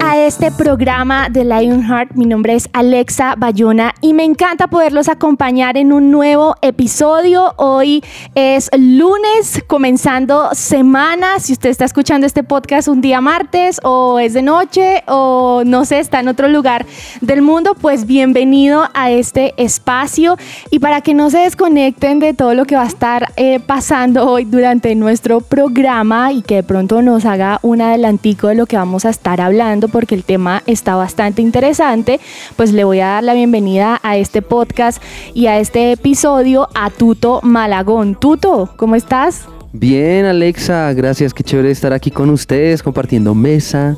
[0.00, 2.14] A este programa de Lionheart.
[2.14, 7.54] Mi nombre es Alexa Bayona y me encanta poderlos acompañar en un nuevo episodio.
[7.56, 8.02] Hoy
[8.34, 11.38] es lunes, comenzando semana.
[11.38, 15.84] Si usted está escuchando este podcast un día martes o es de noche o no
[15.84, 16.84] sé, está en otro lugar
[17.20, 20.36] del mundo, pues bienvenido a este espacio.
[20.70, 24.28] Y para que no se desconecten de todo lo que va a estar eh, pasando
[24.28, 28.76] hoy durante nuestro programa y que de pronto nos haga un adelantico de lo que
[28.76, 32.20] vamos a estar hablando porque el tema está bastante interesante,
[32.56, 35.02] pues le voy a dar la bienvenida a este podcast
[35.34, 38.14] y a este episodio a Tuto Malagón.
[38.14, 39.46] Tuto, ¿cómo estás?
[39.72, 41.34] Bien, Alexa, gracias.
[41.34, 43.96] Qué chévere estar aquí con ustedes, compartiendo mesa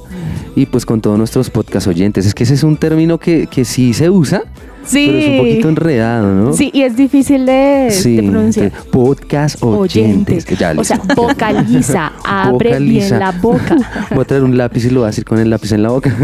[0.57, 2.27] y pues con todos nuestros podcast oyentes.
[2.27, 4.43] Es que ese es un término que, que sí se usa,
[4.89, 5.07] Sí.
[5.07, 6.53] pero es un poquito enredado, ¿no?
[6.55, 8.73] Sí, y es difícil de, Sí, de pronunciar.
[8.91, 10.45] podcast oyentes.
[10.45, 13.09] que ya, o sea, vocaliza, abre Vocaliza.
[13.17, 13.77] bien la boca.
[14.11, 15.91] Voy a traer un lápiz y lo voy a decir con el lápiz en la
[15.91, 16.15] boca.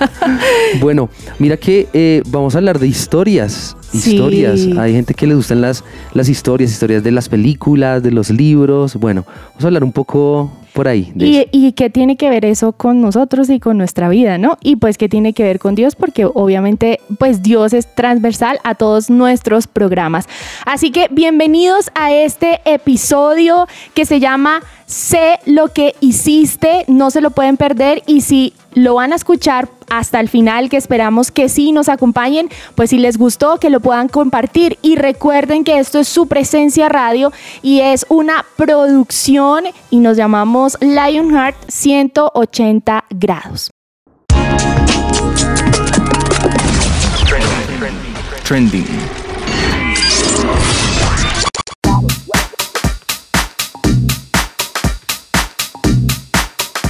[0.80, 3.76] bueno, mira que eh, vamos a hablar de historias.
[3.92, 4.14] Sí.
[4.14, 4.60] Historias.
[4.78, 8.96] Hay gente que le gustan las, las historias, historias de las películas, de los libros.
[8.96, 11.12] Bueno, vamos a hablar un poco por ahí.
[11.16, 14.58] ¿Y, ¿Y qué tiene que ver eso con nosotros y con nuestra vida, no?
[14.62, 18.76] Y pues qué tiene que ver con Dios, porque obviamente pues Dios es transversal a
[18.76, 20.28] todos nuestros programas.
[20.66, 27.20] Así que bienvenidos a este episodio que se llama Sé lo que hiciste, no se
[27.20, 31.50] lo pueden perder y si lo van a escuchar hasta el final, que esperamos que
[31.50, 35.98] sí nos acompañen, pues si les gustó, que lo puedan compartir y recuerden que esto
[35.98, 43.70] es su presencia radio y es una producción y nos llamamos Lionheart 180 grados.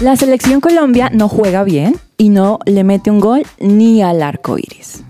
[0.00, 4.56] La selección Colombia no juega bien y no le mete un gol ni al arco
[4.56, 5.02] iris.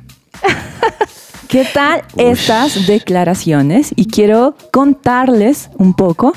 [1.49, 3.93] ¿Qué tal estas declaraciones?
[3.97, 6.32] Y quiero contarles un poco,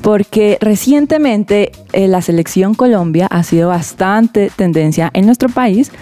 [0.00, 5.92] porque recientemente eh, la selección Colombia ha sido bastante tendencia en nuestro país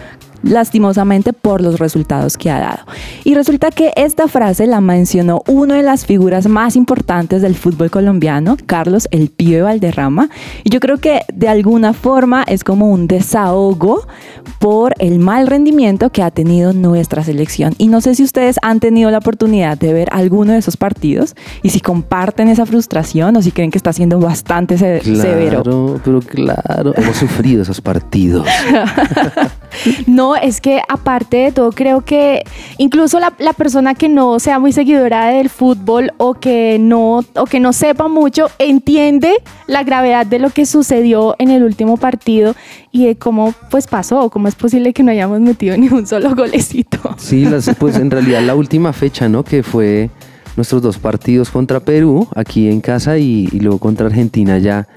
[0.43, 2.79] lastimosamente por los resultados que ha dado.
[3.25, 7.91] Y resulta que esta frase la mencionó una de las figuras más importantes del fútbol
[7.91, 10.29] colombiano, Carlos El Pibe Valderrama,
[10.65, 14.07] y yo creo que de alguna forma es como un desahogo
[14.59, 17.75] por el mal rendimiento que ha tenido nuestra selección.
[17.79, 21.35] Y no sé si ustedes han tenido la oportunidad de ver alguno de esos partidos
[21.63, 25.63] y si comparten esa frustración o si creen que está siendo bastante se- severo.
[25.63, 28.47] Claro, pero claro, hemos sufrido esos partidos.
[30.07, 32.43] No, es que aparte de todo, creo que
[32.79, 37.45] incluso la, la persona que no sea muy seguidora del fútbol o que no o
[37.45, 39.35] que no sepa mucho entiende
[39.67, 42.55] la gravedad de lo que sucedió en el último partido
[42.93, 46.35] y de cómo pues pasó, cómo es posible que no hayamos metido ni un solo
[46.35, 46.99] golecito.
[47.19, 47.47] Sí,
[47.79, 49.45] pues en realidad la última fecha, ¿no?
[49.45, 50.11] Que fue
[50.57, 54.89] nuestros dos partidos contra Perú, aquí en casa, y luego contra Argentina ya.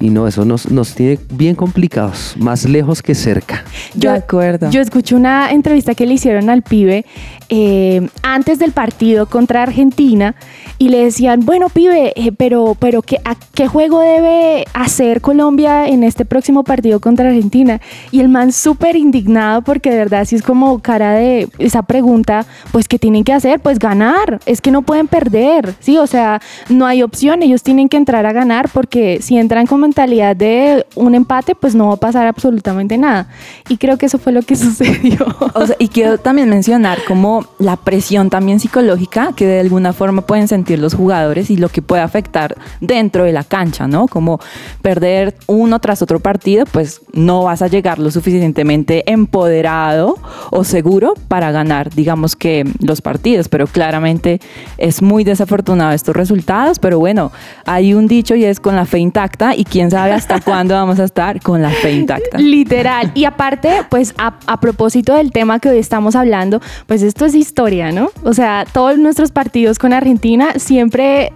[0.00, 3.64] Y no, eso nos, nos tiene bien complicados, más lejos que cerca.
[3.94, 4.70] de acuerdo.
[4.70, 7.04] Yo escuché una entrevista que le hicieron al pibe
[7.50, 10.34] eh, antes del partido contra Argentina
[10.78, 15.86] y le decían, bueno, pibe, eh, pero, pero ¿qué, a- ¿qué juego debe hacer Colombia
[15.86, 17.80] en este próximo partido contra Argentina?
[18.10, 22.46] Y el man súper indignado porque de verdad sí es como cara de esa pregunta,
[22.72, 23.60] pues ¿qué tienen que hacer?
[23.60, 25.98] Pues ganar, es que no pueden perder, ¿sí?
[25.98, 26.40] O sea,
[26.70, 30.86] no hay opción, ellos tienen que entrar a ganar porque si entran con mentalidad de
[30.94, 33.26] un empate, pues no va a pasar absolutamente nada.
[33.68, 35.26] Y creo que eso fue lo que sucedió.
[35.54, 40.22] O sea, y quiero también mencionar como la presión también psicológica que de alguna forma
[40.22, 44.06] pueden sentir los jugadores y lo que puede afectar dentro de la cancha, ¿no?
[44.06, 44.38] Como
[44.80, 50.18] perder uno tras otro partido, pues no vas a llegar lo suficientemente empoderado
[50.52, 54.40] o seguro para ganar, digamos que los partidos, pero claramente
[54.78, 57.32] es muy desafortunado estos resultados, pero bueno,
[57.66, 61.00] hay un dicho y es con la fe intacta y quién sabe hasta cuándo vamos
[61.00, 62.36] a estar con la fe intacta.
[62.36, 63.12] Literal.
[63.14, 67.34] Y aparte, pues a, a propósito del tema que hoy estamos hablando, pues esto es
[67.34, 68.10] historia, ¿no?
[68.22, 71.32] O sea, todos nuestros partidos con Argentina siempre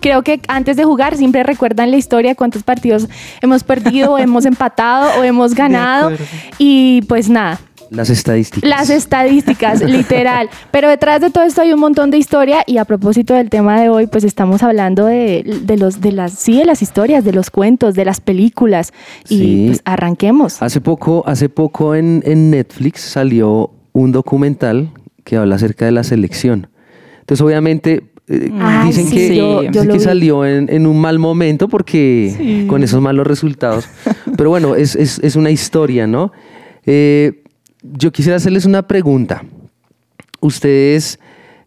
[0.00, 3.08] creo que antes de jugar siempre recuerdan la historia, cuántos partidos
[3.40, 6.12] hemos perdido, o hemos empatado o hemos ganado.
[6.58, 7.58] Y pues nada,
[7.90, 8.68] Las estadísticas.
[8.68, 10.48] las estadísticas, literal.
[10.70, 13.80] Pero detrás de todo esto hay un montón de historia y a propósito del tema
[13.80, 17.32] de hoy, pues estamos hablando de, de los, de las, sí, de las historias, de
[17.32, 18.92] los cuentos, de las películas.
[19.28, 19.64] Y Sí.
[19.68, 20.62] pues arranquemos.
[20.62, 24.90] Hace poco, hace poco en, en Netflix salió un documental
[25.24, 26.68] que habla acerca de la selección.
[27.20, 28.50] Entonces, obviamente, eh,
[28.86, 33.00] dicen sí, que, yo dicen que salió en, en un mal momento porque con esos
[33.00, 33.88] malos resultados.
[34.36, 36.32] Pero bueno, es, es- es una historia, ¿no?
[36.84, 37.42] Eh,
[37.92, 39.44] yo quisiera hacerles una pregunta.
[40.40, 41.18] Ustedes,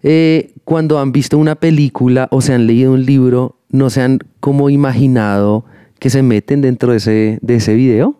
[0.03, 4.19] eh, cuando han visto una película o se han leído un libro, ¿no se han
[4.39, 5.65] como imaginado
[5.99, 8.15] que se meten dentro de ese, de ese video?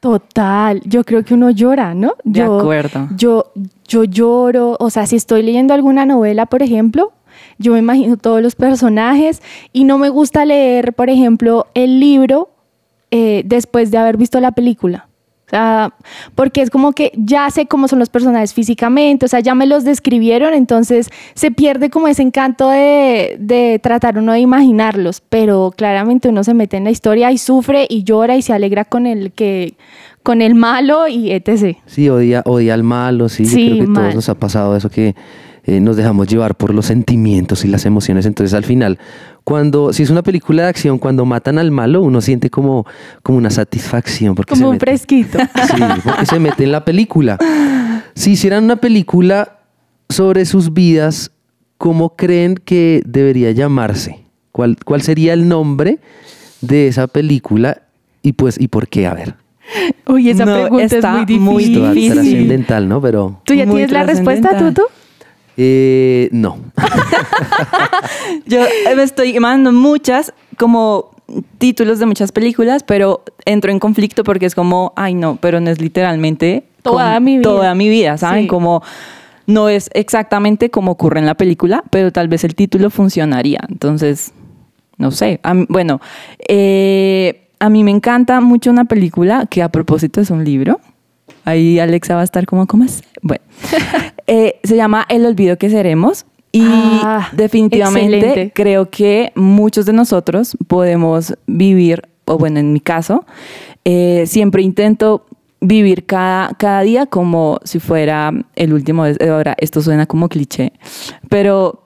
[0.00, 2.14] Total, yo creo que uno llora, ¿no?
[2.24, 3.08] De Yo, acuerdo.
[3.16, 3.52] Yo,
[3.86, 7.12] yo lloro, o sea, si estoy leyendo alguna novela, por ejemplo,
[7.58, 9.42] yo me imagino todos los personajes
[9.72, 12.50] y no me gusta leer, por ejemplo, el libro
[13.12, 15.08] eh, después de haber visto la película.
[15.52, 15.92] Sea,
[16.34, 19.66] porque es como que ya sé cómo son los personajes físicamente, o sea, ya me
[19.66, 25.70] los describieron, entonces se pierde como ese encanto de, de tratar uno de imaginarlos, pero
[25.76, 29.06] claramente uno se mete en la historia y sufre y llora y se alegra con
[29.06, 29.74] el que
[30.22, 31.76] con el malo y etc.
[31.84, 33.44] Sí, odia, odia al malo, sí.
[33.44, 35.14] Sí, Yo creo que todos nos ha pasado eso que
[35.64, 38.26] eh, nos dejamos llevar por los sentimientos y las emociones.
[38.26, 38.98] Entonces, al final,
[39.44, 42.84] cuando, si es una película de acción, cuando matan al malo, uno siente como,
[43.22, 44.34] como una satisfacción.
[44.34, 45.38] Porque se Como un mete- fresquito.
[45.76, 47.38] Sí, porque se mete en la película.
[48.14, 49.58] Si hicieran una película
[50.08, 51.30] sobre sus vidas,
[51.78, 54.24] ¿cómo creen que debería llamarse?
[54.52, 55.98] ¿Cuál, cuál sería el nombre
[56.60, 57.82] de esa película?
[58.22, 59.06] Y pues, ¿y por qué?
[59.06, 59.34] A ver.
[60.06, 61.40] Uy, esa No, pregunta es muy difícil.
[61.40, 62.12] muy Esto va difícil.
[62.14, 63.00] trascendental, ¿no?
[63.00, 64.58] Pero ¿Tú ya Muy tienes la respuesta.
[64.58, 64.82] Tutu?
[65.56, 66.58] Eh, no.
[68.46, 68.60] Yo
[68.96, 71.10] me estoy imaginando muchas como
[71.58, 75.70] títulos de muchas películas, pero entro en conflicto porque es como, ay no, pero no
[75.70, 77.42] es literalmente Toda mi vida.
[77.42, 78.42] Toda mi vida, ¿saben?
[78.42, 78.48] Sí.
[78.48, 78.82] Como
[79.46, 83.60] no es exactamente como ocurre en la película, pero tal vez el título funcionaría.
[83.68, 84.32] Entonces,
[84.98, 85.38] no sé.
[85.44, 86.00] A mí- bueno,
[86.48, 90.80] eh, a mí me encanta mucho una película que a propósito es un libro.
[91.44, 93.02] Ahí Alexa va a estar como, ¿cómo es?
[93.22, 93.42] Bueno,
[94.28, 96.24] Eh, se llama El olvido que seremos.
[96.52, 98.52] Y Ah, definitivamente excelente.
[98.54, 103.24] creo que muchos de nosotros podemos vivir, o bueno, en mi caso,
[103.84, 105.26] eh, siempre intento
[105.60, 109.04] vivir cada, cada día como si fuera el último.
[109.28, 110.72] Ahora, esto suena como cliché,
[111.28, 111.82] pero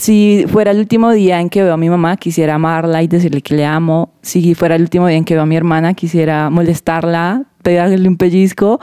[0.00, 3.42] si fuera el último día en que veo a mi mamá, quisiera amarla y decirle
[3.42, 4.14] que le amo.
[4.22, 8.16] Si fuera el último día en que veo a mi hermana, quisiera molestarla, pegarle un
[8.16, 8.80] pellizco,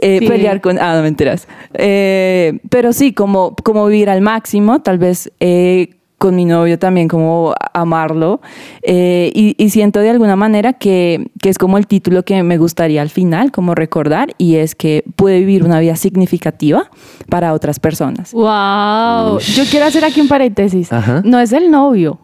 [0.00, 0.28] eh, Sí.
[0.28, 0.78] pelear con...
[0.78, 1.48] Ah, no me enteras.
[1.74, 7.08] Eh, pero sí, como, como vivir al máximo, tal vez eh, con mi novio también,
[7.08, 8.40] como amarlo.
[8.82, 12.58] Eh, y, y siento de alguna manera que, que es como el título que me
[12.58, 16.88] gustaría al final, como recordar, y es que puede vivir una vida significativa
[17.28, 18.32] para otras personas.
[18.32, 19.40] Wow.
[19.40, 20.92] Yo quiero hacer aquí un paréntesis.
[20.92, 21.22] Ajá.
[21.24, 22.20] No es el novio.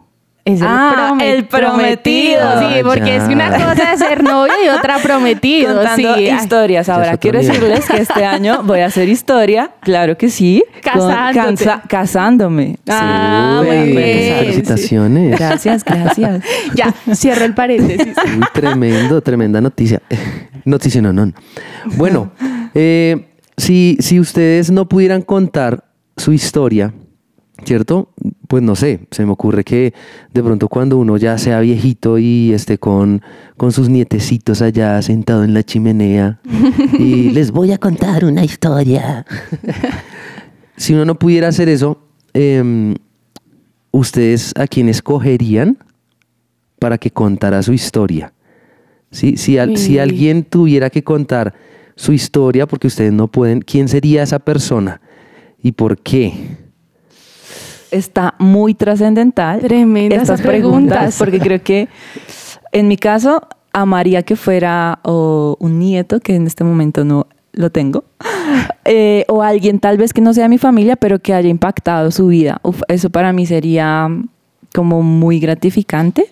[0.53, 2.39] Es el, Ah, promet- el prometido.
[2.59, 5.75] Sí, Ah, porque es que una cosa es ser novio y otra prometido.
[5.75, 6.27] Contando sí.
[6.29, 6.89] Historias.
[6.89, 10.63] Ahora, quiero decirles que este año voy a hacer historia, claro que sí.
[10.83, 11.69] Casándote.
[11.87, 12.77] casándome.
[12.89, 14.37] Ah, Uy, muy bien.
[14.39, 15.37] Felicitaciones.
[15.39, 16.43] Gracias, gracias.
[16.73, 18.15] Ya, cierro el paréntesis.
[18.25, 20.01] Uy, tremendo, tremenda noticia.
[20.65, 21.31] Noticia no, no.
[21.95, 22.31] Bueno,
[22.75, 25.83] eh, si, si ustedes no pudieran contar
[26.17, 26.93] su historia,
[27.65, 28.09] ¿cierto?
[28.47, 29.93] Pues no sé, se me ocurre que
[30.33, 33.21] de pronto cuando uno ya sea viejito y esté con,
[33.57, 36.39] con sus nietecitos allá sentado en la chimenea
[36.97, 39.25] y les voy a contar una historia.
[40.77, 42.01] si uno no pudiera hacer eso,
[42.33, 42.95] em,
[43.91, 45.77] ¿ustedes a quién escogerían
[46.79, 48.33] para que contara su historia?
[49.11, 49.37] ¿Sí?
[49.37, 51.53] Si, al- si alguien tuviera que contar
[51.95, 55.01] su historia, porque ustedes no pueden, ¿quién sería esa persona?
[55.61, 56.33] ¿Y por qué?
[57.91, 59.59] Está muy trascendental.
[59.61, 61.15] Tremendas estas preguntas, preguntas.
[61.17, 61.87] porque creo que
[62.71, 63.41] en mi caso
[63.73, 68.03] amaría que fuera o un nieto, que en este momento no lo tengo,
[68.85, 72.27] eh, o alguien tal vez que no sea mi familia, pero que haya impactado su
[72.27, 72.59] vida.
[72.63, 74.07] Uf, eso para mí sería
[74.73, 76.25] como muy gratificante.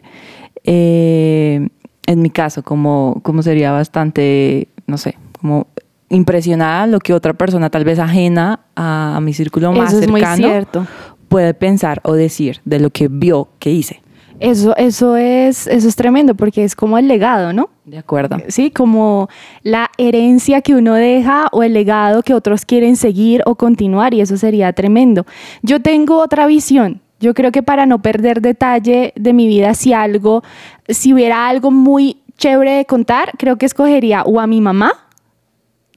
[0.64, 1.68] Eh,
[2.06, 5.68] en mi caso, como, como sería bastante, no sé, como
[6.10, 10.10] impresionada lo que otra persona tal vez ajena a, a mi círculo más Eso es
[10.10, 10.88] muy cercano cierto.
[11.28, 14.02] Puede pensar o decir de lo que vio que hice.
[14.40, 17.70] Eso, eso, es, eso es tremendo porque es como el legado, ¿no?
[17.86, 18.38] De acuerdo.
[18.50, 19.30] Sí, como
[19.64, 24.22] la herencia que uno deja o el legado que otros quieren seguir o continuar y
[24.22, 25.26] eso sería tremendo.
[25.64, 29.94] Yo tengo otra visión Yo creo que para no perder detalle de mi vida, si
[29.94, 30.44] algo,
[30.88, 35.07] si hubiera algo muy chévere de contar, creo que escogería o a mi mamá.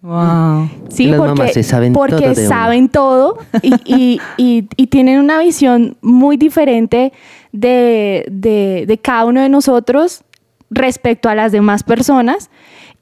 [0.03, 0.69] Wow.
[0.89, 2.49] Sí, Las porque, mamás se saben porque todo de uno.
[2.49, 7.13] saben todo y, y- y- y tienen una visión muy diferente
[7.53, 10.23] de, de- de cada uno de nosotros
[10.71, 12.51] respecto a las demás personas.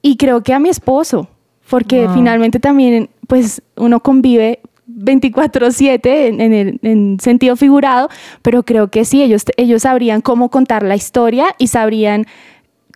[0.02, 1.28] Y creo que a mi esposo,
[1.70, 2.14] porque Wow.
[2.14, 8.08] finalmente también pues uno convive 24/7 en, en el en sentido figurado,
[8.42, 12.26] pero creo que sí, ellos, ellos sabrían cómo contar la historia y sabrían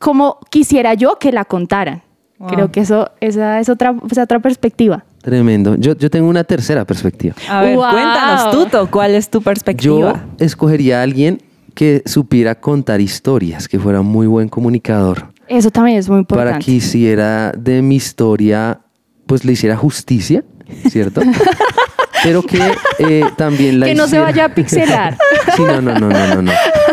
[0.00, 2.02] cómo quisiera yo que la contaran.
[2.42, 2.50] Wow.
[2.50, 5.04] Creo que eso, esa es otra, es otra perspectiva.
[5.22, 5.76] Tremendo.
[5.76, 7.36] Yo, yo tengo una tercera perspectiva.
[7.48, 7.90] A ver, Wow.
[7.92, 10.24] cuéntanos, Tuto, ¿cuál es tu Yo perspectiva?
[10.40, 11.40] escogería a alguien
[11.74, 15.28] que supiera contar historias, que fuera muy buen comunicador.
[15.46, 16.50] Eso también es muy importante.
[16.52, 18.80] Para que hiciera de mi historia,
[19.26, 20.42] pues le hiciera justicia,
[20.90, 21.20] ¿cierto?
[22.22, 22.60] Pero que
[22.98, 25.16] eh, también la que no se vaya a pixelar.
[25.56, 26.52] Sí, no, no, no, no, no, no.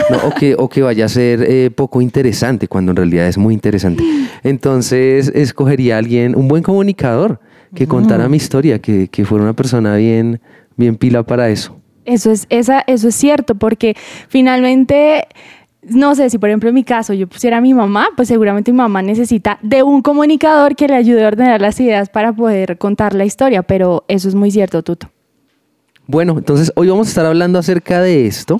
[0.10, 3.38] No, o, que, o que vaya a ser eh, poco interesante cuando en realidad es
[3.38, 4.04] muy interesante.
[4.44, 7.40] Entonces, escogería a alguien, un buen comunicador,
[7.76, 10.42] que contara mi historia, que, que fuera una persona bien,
[10.76, 11.80] bien pila para eso.
[12.06, 13.96] Eso es, esa, eso es cierto, porque
[14.30, 15.28] finalmente,
[15.84, 18.72] no sé, si por ejemplo en mi caso yo pusiera a mi mamá, pues seguramente
[18.72, 22.78] mi mamá necesita de un comunicador que le ayude a ordenar las ideas para poder
[22.80, 25.12] contar la historia, pero eso es muy cierto, Tuto.
[26.10, 28.60] Bueno, entonces hoy vamos a estar hablando acerca de esto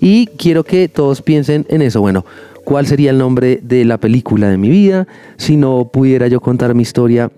[0.00, 2.00] y quiero que todos piensen en eso.
[2.00, 2.26] Bueno,
[2.64, 5.06] ¿cuál sería el nombre de la película de mi vida?
[5.36, 7.30] Si no pudiera yo contar mi historia,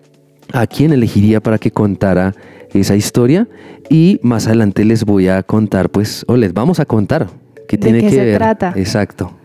[0.55, 2.35] ¿a quién elegiría para que contara
[2.73, 3.47] esa historia?
[3.91, 7.27] Y más adelante les voy a contar, pues, o les vamos a contar
[7.69, 8.37] qué ¿De tiene qué que se ver.
[8.39, 8.73] trata?
[8.75, 9.36] Exacto.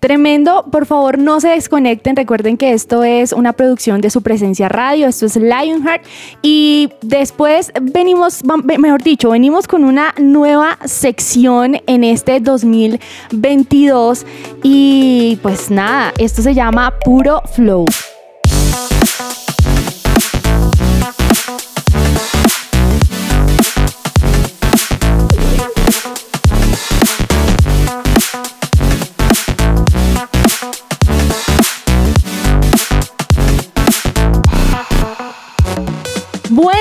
[0.00, 4.68] Tremendo, por favor no se desconecten, recuerden que esto es una producción de su presencia
[4.68, 6.04] radio, esto es Lionheart.
[6.42, 8.42] Y después venimos,
[8.78, 14.26] mejor dicho, venimos con una nueva sección en este 2022
[14.62, 17.86] y pues nada, esto se llama Puro Flow.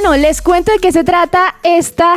[0.08, 2.16] Bueno, les cuento de qué se trata esta,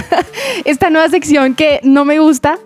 [0.64, 2.58] esta nueva sección que no me gusta.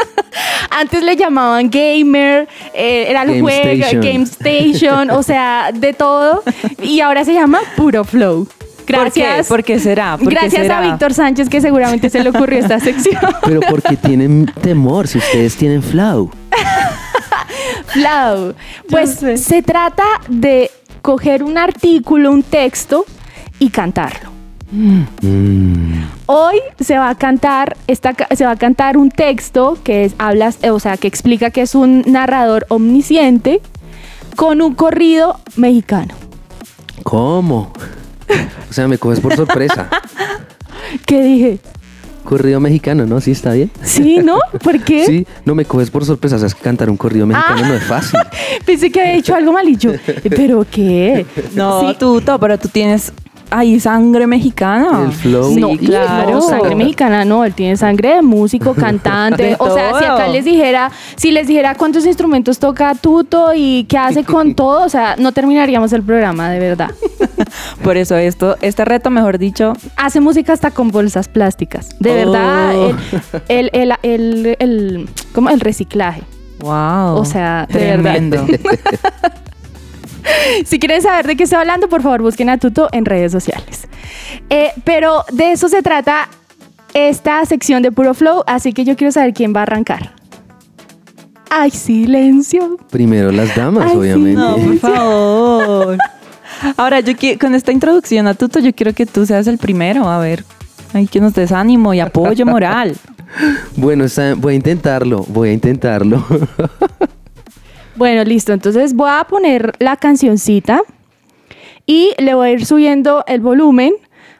[0.70, 4.00] Antes le llamaban gamer, eh, era el Game juego, Station.
[4.00, 6.44] Game Station, o sea, de todo.
[6.80, 8.46] Y ahora se llama Puro Flow.
[8.86, 9.48] Gracias.
[9.48, 9.72] ¿Por qué?
[9.72, 10.16] ¿Por qué será?
[10.16, 10.78] ¿Por qué Gracias será?
[10.78, 13.20] a Víctor Sánchez que seguramente se le ocurrió esta sección.
[13.44, 16.30] Pero porque tienen temor, si ustedes tienen flow.
[17.86, 18.54] Flow.
[18.88, 20.70] Pues se trata de
[21.02, 23.04] coger un artículo, un texto
[23.60, 24.30] y cantarlo.
[24.72, 25.02] Mm.
[26.26, 30.58] Hoy se va a cantar esta, se va a cantar un texto que es, hablas,
[30.70, 33.60] o sea, que explica que es un narrador omnisciente
[34.36, 36.14] con un corrido mexicano.
[37.02, 37.72] ¿Cómo?
[38.68, 39.88] O sea, me coges por sorpresa.
[41.04, 41.58] ¿Qué dije?
[42.24, 43.20] Corrido mexicano, ¿no?
[43.20, 43.70] Sí, está bien.
[43.82, 44.38] ¿Sí, no?
[44.62, 45.04] ¿Por qué?
[45.06, 46.36] Sí, no me coges por sorpresa.
[46.36, 47.68] O sea, es que cantar un corrido mexicano Ah.
[47.68, 48.20] no es fácil.
[48.66, 49.92] Pensé que había dicho algo mal y yo,
[50.28, 51.26] ¿pero qué?
[51.54, 51.96] No, Sí.
[51.98, 53.12] Tuto, pero tú tienes
[53.50, 55.04] ahí sangre mexicana.
[55.06, 55.52] El flow.
[55.54, 56.30] Sí, no, claro.
[56.32, 59.42] no, sangre mexicana no, él tiene sangre de músico, cantante.
[59.42, 63.84] De o sea, si acá les dijera, si les dijera cuántos instrumentos toca Tuto y
[63.84, 66.90] qué hace con todo, o sea, no terminaríamos el programa, de verdad.
[67.82, 71.88] Por eso esto, este reto, mejor dicho, Hace música hasta con bolsas plásticas.
[71.98, 72.14] De Oh.
[72.14, 72.74] verdad,
[73.48, 75.50] el, el, el, el, el- ¿cómo?
[75.50, 76.22] el reciclaje.
[76.60, 77.16] wow.
[77.16, 78.44] O sea, de verdad.
[80.66, 83.88] Si quieren saber de qué estoy hablando, por favor busquen a Tuto en redes sociales.
[84.48, 86.28] Eh, pero de eso se trata
[86.94, 90.14] esta sección de Puro Flow, así que yo quiero saber quién va a arrancar.
[91.50, 92.76] ¡Ay, silencio!
[92.90, 94.40] Primero las damas, Ay, sí, obviamente.
[94.40, 95.98] No, por favor.
[96.76, 100.08] Ahora, yo qui- con esta introducción a Tuto, yo quiero que tú seas el primero.
[100.08, 100.44] A ver,
[100.92, 102.96] hay que nos des ánimo y apoyo moral.
[103.76, 104.04] Bueno,
[104.36, 106.24] voy a intentarlo, voy a intentarlo.
[108.00, 108.54] Bueno, listo.
[108.54, 110.80] Entonces voy a poner la cancioncita
[111.84, 113.92] y le voy a ir subiendo el volumen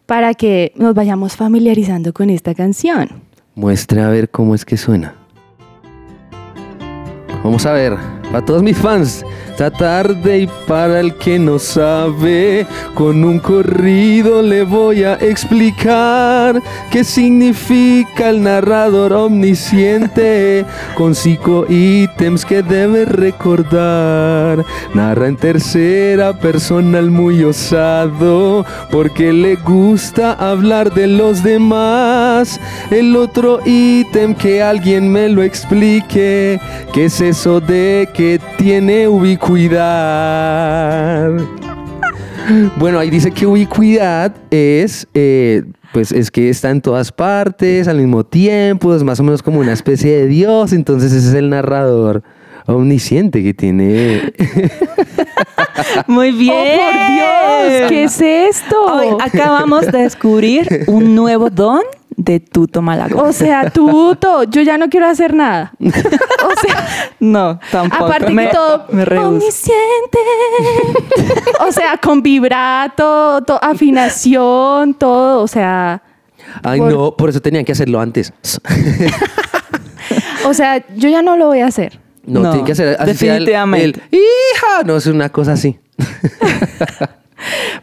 [0.07, 3.21] para que nos vayamos familiarizando con esta canción.
[3.55, 5.15] Muestre a ver cómo es que suena.
[7.45, 7.99] Vamos a ver,
[8.33, 9.27] a todos mis fans,
[9.61, 16.63] esta tarde y para el que no sabe, con un corrido le voy a explicar
[16.91, 20.65] qué significa el narrador omnisciente
[20.97, 24.65] con cinco ítems que debe recordar.
[24.95, 32.30] Narra en tercera persona el muy osado porque le gusta hablar de los demás.
[32.91, 36.59] El otro ítem que alguien me lo explique,
[36.93, 39.81] ¿qué es eso de que tiene ubicuidad?
[42.77, 47.99] Bueno, ahí dice que ubicuidad es, eh, pues es que está en todas partes al
[47.99, 51.51] mismo tiempo, es más o menos como una especie de Dios, entonces ese es el
[51.51, 52.23] narrador
[52.67, 54.33] omnisciente que tiene...
[56.07, 56.55] Muy bien.
[56.55, 57.89] ¡Oh, por Dios!
[57.89, 58.85] ¿Qué es esto?
[58.85, 61.83] Hoy acabamos de descubrir un nuevo don
[62.23, 63.27] de Tuto Malagón.
[63.27, 65.73] O sea, Tuto, yo ya no quiero hacer nada.
[65.81, 68.05] O sea, no, tampoco.
[68.07, 69.05] aparte me, que todo me.
[71.67, 76.03] O sea, con vibrato, to- afinación, todo, o sea,
[76.63, 78.33] Ay, Por- no, por eso tenían que hacerlo antes.
[80.45, 82.01] o sea, yo ya no lo voy a hacer.
[82.27, 84.01] No, No, tienen que hacer así sea el- definitivamente.
[84.11, 85.79] el, hija, no es una cosa así.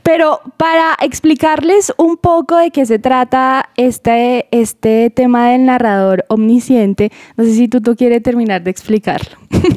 [0.08, 7.12] Pero para explicarles un poco de qué se trata este, este tema del narrador omnisciente,
[7.36, 9.38] no sé si tú, tú quieres terminar de explicarlo.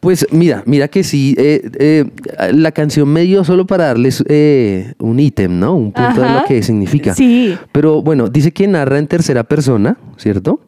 [0.00, 2.04] Pues mira, mira que sí, eh, eh,
[2.52, 5.74] la canción me dio solo para darles eh, un ítem, ¿no?
[5.74, 7.14] Un punto de lo que significa.
[7.16, 7.58] Sí.
[7.72, 10.60] Pero bueno, dice que narra en tercera persona, ¿cierto?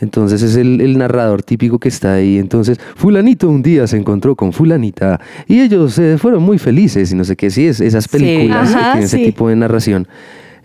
[0.00, 2.38] Entonces es el, el narrador típico que está ahí.
[2.38, 7.14] Entonces, fulanito un día se encontró con fulanita y ellos eh, fueron muy felices y
[7.14, 7.50] no sé qué.
[7.50, 10.08] Sí, es, esas películas que Ajá, tienen ese tipo de narración.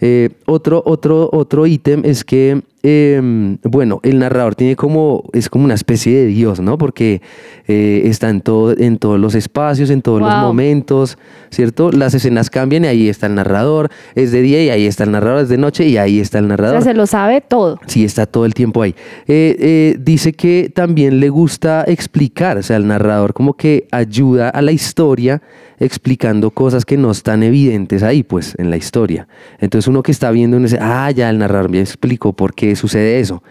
[0.01, 5.65] Eh, otro, otro, otro ítem es que, eh, bueno, el narrador tiene como, es como
[5.65, 6.77] una especie de Dios, ¿no?
[6.77, 7.19] Porque
[7.67, 11.17] eh, está en, todo, en todos los espacios, en todos los momentos,
[11.49, 11.91] ¿cierto?
[11.91, 15.11] Las escenas cambian y ahí está el narrador, es de día y ahí está el
[15.11, 16.83] narrador, es de noche y ahí está el O narrador.
[16.83, 17.79] sea, se lo sabe todo.
[17.87, 18.93] Sí, está todo el tiempo ahí.
[19.27, 24.49] Eh, eh, dice que también le gusta explicar, o sea, el narrador como que ayuda
[24.49, 25.41] a la historia
[25.79, 29.27] explicando cosas que no están evidentes ahí, pues, en la historia.
[29.59, 32.74] Entonces uno que está viendo, uno dice, ah, ya el narrador me explicó por qué
[32.75, 33.43] sucede eso.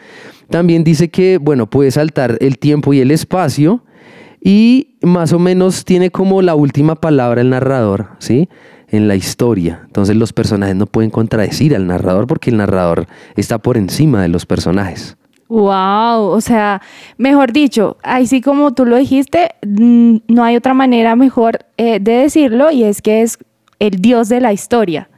[0.50, 3.82] También dice que, bueno, puede saltar el tiempo y el espacio
[4.42, 8.48] y más o menos tiene como la última palabra el narrador, ¿sí?
[8.88, 9.82] En la historia.
[9.86, 13.06] Entonces los personajes no pueden contradecir al narrador porque el narrador
[13.36, 15.16] está por encima de los personajes.
[15.48, 16.82] Wow, o sea,
[17.16, 22.70] mejor dicho, así como tú lo dijiste, no hay otra manera mejor eh, de decirlo
[22.70, 23.38] y es que es
[23.78, 25.08] el dios de la historia.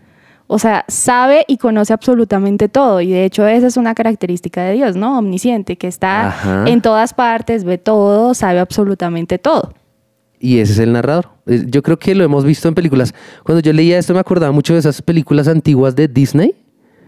[0.48, 4.74] O sea, sabe y conoce absolutamente todo y de hecho esa es una característica de
[4.74, 5.18] Dios, ¿no?
[5.18, 6.64] Omnisciente, que está Ajá.
[6.68, 9.72] en todas partes, ve todo, sabe absolutamente todo.
[10.38, 11.30] Y ese es el narrador.
[11.46, 13.14] Eh, Yo creo que lo hemos visto en películas.
[13.42, 16.54] Cuando yo leía esto me acordaba mucho de esas películas antiguas de Disney,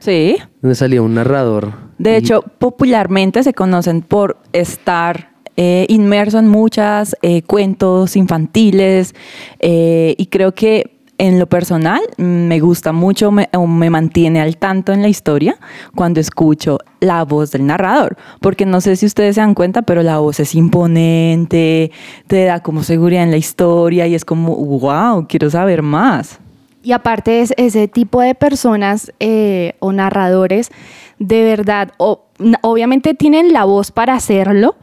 [0.00, 0.36] Sí.
[0.62, 1.72] donde salía un narrador.
[1.98, 7.16] De Y- hecho, popularmente se conocen por estar eh, inmerso en muchos
[7.48, 9.12] cuentos infantiles
[9.58, 14.56] eh, y creo que en lo personal me gusta mucho me, o me mantiene al
[14.56, 15.56] tanto en la historia
[15.94, 20.02] cuando escucho la voz del narrador, porque no sé si ustedes se dan cuenta, pero
[20.02, 21.90] la voz es imponente,
[22.26, 26.38] te da como seguridad en la historia y es como, wow, quiero saber más.
[26.82, 30.70] Y aparte es ese tipo de personas eh, o narradores,
[31.18, 34.76] de verdad, obviamente tienen la voz para hacerlo,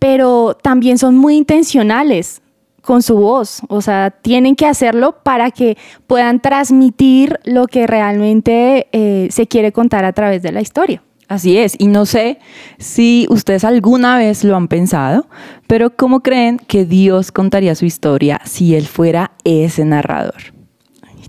[0.00, 2.42] pero también son muy intencionales
[2.86, 3.60] con su voz.
[3.68, 9.72] O sea, tienen que hacerlo para que puedan transmitir lo que realmente eh, se quiere
[9.72, 11.02] contar a través de la historia.
[11.28, 12.38] Así es, y no sé
[12.78, 15.26] si ustedes alguna vez lo han pensado,
[15.66, 20.54] pero ¿cómo creen que Dios contaría su historia si Él fuera ese narrador?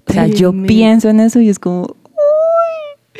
[0.07, 1.81] O sea, yo pienso en eso y es como...
[1.81, 3.17] "Uy".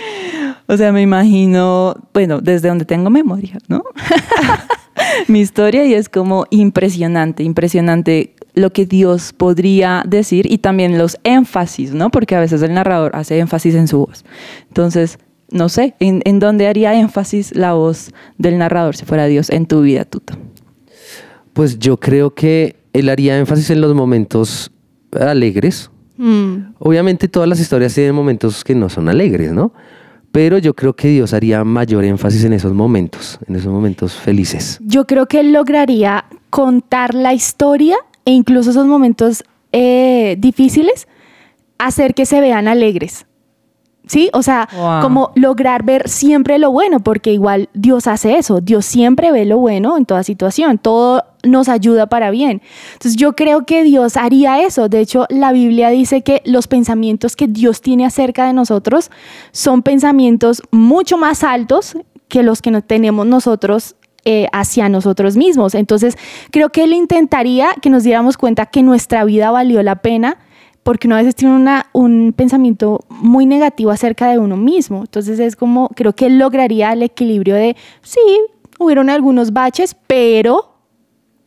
[0.67, 3.83] O sea, me imagino, bueno, desde donde tengo memoria, ¿no?
[5.27, 11.17] Mi historia y es como impresionante, impresionante lo que Dios podría decir y también los
[11.23, 12.09] énfasis, ¿no?
[12.09, 14.25] Porque a veces el narrador hace énfasis en su voz.
[14.67, 15.19] Entonces,
[15.51, 19.65] no sé, ¿en, en dónde haría énfasis la voz del narrador si fuera Dios en
[19.65, 20.33] tu vida, Tuto?
[21.53, 24.71] Pues yo creo que él haría énfasis en los momentos
[25.11, 25.91] alegres.
[26.17, 26.73] Mm.
[26.79, 29.71] Obviamente todas las historias tienen momentos que no son alegres, ¿no?
[30.37, 34.77] Pero yo creo que Dios haría mayor énfasis en esos momentos, en esos momentos felices.
[34.83, 41.07] Yo creo que él lograría contar la historia e incluso esos momentos eh, difíciles,
[41.79, 43.25] hacer que se vean alegres.
[44.07, 44.29] ¿Sí?
[44.33, 45.01] O sea, Wow.
[45.01, 48.61] como lograr ver siempre lo bueno, porque igual Dios hace eso.
[48.61, 50.77] Dios siempre ve lo bueno en toda situación.
[50.77, 52.61] Todo nos ayuda para bien.
[52.93, 54.89] Entonces yo creo que Dios haría eso.
[54.89, 59.11] De hecho, la Biblia dice que los pensamientos que Dios tiene acerca de nosotros
[59.51, 65.73] son pensamientos mucho más altos que los que tenemos nosotros eh, hacia nosotros mismos.
[65.73, 66.17] Entonces,
[66.51, 70.37] creo que Él intentaría que nos diéramos cuenta que nuestra vida valió la pena
[70.87, 75.01] porque uno a veces tiene una, un pensamiento muy negativo acerca de uno mismo.
[75.01, 78.21] Entonces es como, creo que lograría el equilibrio de, sí,
[78.79, 80.77] hubieron algunos baches, pero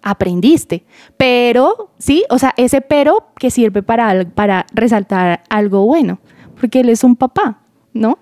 [0.03, 0.85] aprendiste.
[1.17, 6.19] Pero, sí, o sea, ese pero que sirve para, para resaltar algo bueno,
[6.61, 7.60] porque él es un papá,
[7.93, 8.19] ¿no?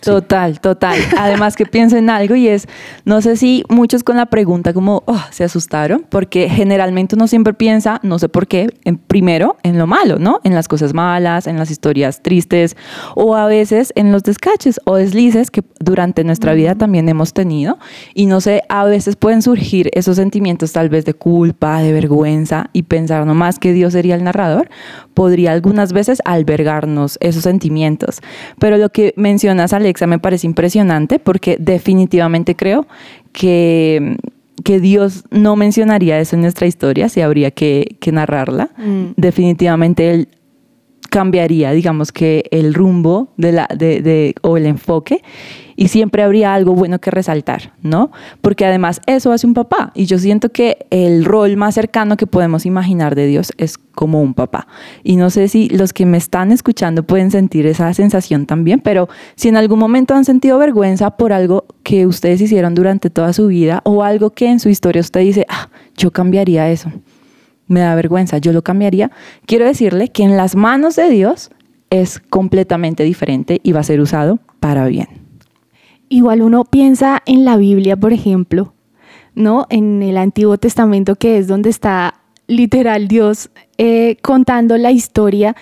[0.00, 0.98] Total, total.
[1.18, 2.66] Además que pienso en algo y es,
[3.04, 7.54] no sé si muchos con la pregunta como "Oh", se asustaron, porque generalmente uno siempre
[7.54, 10.40] piensa, no sé por qué, en, primero en lo malo, ¿no?
[10.44, 12.76] En las cosas malas, en las historias tristes
[13.14, 17.78] o a veces en los descaches o deslices que durante nuestra vida también hemos tenido.
[18.14, 22.70] Y no sé, a veces pueden surgir esos sentimientos tal vez de culpa, de vergüenza
[22.72, 24.68] y pensar nomás que Dios sería el narrador,
[25.14, 28.20] podría algunas veces albergarnos esos sentimientos.
[28.58, 32.86] Pero lo que mencionas, Alexa, me parece impresionante porque definitivamente creo
[33.34, 34.16] que,
[34.64, 38.70] que Dios no mencionaría eso en nuestra historia si habría que, que narrarla.
[38.78, 39.08] Mm.
[39.18, 40.28] Definitivamente Él
[41.16, 45.22] cambiaría, digamos que el rumbo de la, de, de- o el enfoque
[45.74, 48.10] y siempre habría algo bueno que resaltar, ¿no?
[48.42, 52.26] Porque además eso hace un papá y yo siento que el rol más cercano que
[52.26, 54.66] podemos imaginar de Dios es como un papá.
[55.04, 59.08] Y no sé si los que me están escuchando pueden sentir esa sensación también, pero
[59.36, 63.46] si en algún momento han sentido vergüenza por algo que ustedes hicieron durante toda su
[63.46, 66.92] vida o algo que en su historia usted dice, ah, yo cambiaría eso
[67.66, 69.10] me da vergüenza, yo lo cambiaría.
[69.46, 71.50] Quiero decirle que en las manos de Dios
[71.90, 75.08] es completamente diferente y va a ser usado para bien.
[76.08, 78.74] Igual uno piensa en la Biblia, por ejemplo,
[79.34, 79.66] ¿no?
[79.70, 82.14] En el Antiguo Testamento, que es donde está
[82.46, 85.56] literal Dios eh, contando la historia.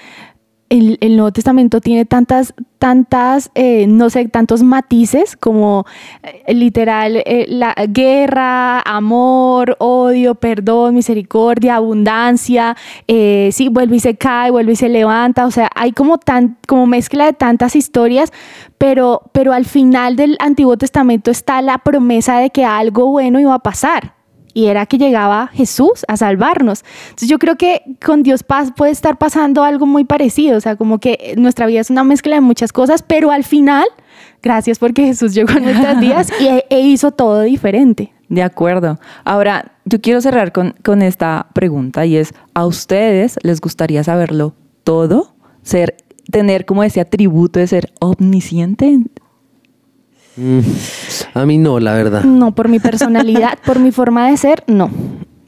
[0.71, 5.85] El, Nuevo Testamento tiene tantas, tantas, eh, no sé, tantos matices como
[6.23, 14.17] eh, literal eh, la guerra, amor, odio, perdón, misericordia, abundancia, eh, sí, vuelve y se
[14.17, 18.33] cae, vuelve y se levanta, o sea, hay como, tan, como mezcla de tantas historias,
[18.79, 23.55] pero, pero al final del Antiguo Testamento está la promesa de que algo bueno iba
[23.55, 24.15] a pasar.
[24.55, 26.85] Y era que llegaba Jesús a salvarnos.
[27.05, 30.57] Entonces yo creo que con Dios paz puede estar pasando algo muy parecido.
[30.57, 33.85] O sea, como que nuestra vida es una mezcla de muchas cosas, pero al final,
[34.43, 38.15] gracias porque Jesús llegó a nuestras vidas y e, e hizo todo diferente.
[38.29, 38.99] De acuerdo.
[39.25, 45.35] Ahora, yo quiero cerrar con, esta pregunta y es, ¿a ustedes les gustaría saberlo todo?
[45.63, 45.97] Ser,
[46.31, 49.01] tener como ese atributo de ser omnisciente.
[50.37, 50.61] Mm,
[51.35, 52.25] A mí no, la verdad.
[52.25, 54.91] No, por mi personalidad, por mi forma de ser, no.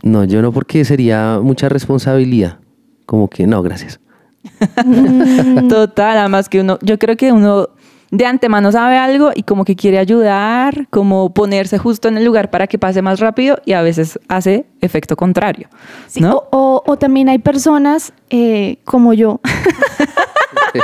[0.03, 2.59] No, yo no porque sería mucha responsabilidad.
[3.07, 3.99] Como que no, gracias.
[5.68, 7.68] Total, además que uno, yo creo que uno
[8.12, 12.51] de antemano sabe algo y como que quiere ayudar, como ponerse justo en el lugar
[12.51, 15.68] para que pase más rápido y a veces hace efecto contrario,
[16.07, 16.37] Sí, ¿no?
[16.37, 19.40] o, o- o también hay personas eh, como yo.